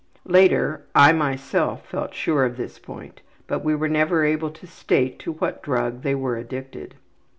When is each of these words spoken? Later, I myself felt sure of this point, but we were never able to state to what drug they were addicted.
Later, 0.25 0.87
I 0.95 1.11
myself 1.11 1.85
felt 1.85 2.15
sure 2.15 2.43
of 2.43 2.57
this 2.57 2.79
point, 2.79 3.21
but 3.45 3.63
we 3.63 3.75
were 3.75 3.87
never 3.87 4.25
able 4.25 4.49
to 4.49 4.65
state 4.65 5.19
to 5.19 5.33
what 5.33 5.61
drug 5.61 6.01
they 6.01 6.15
were 6.15 6.37
addicted. 6.37 6.95